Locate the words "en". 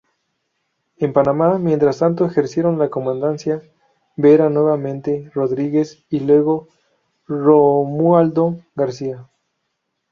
0.97-1.13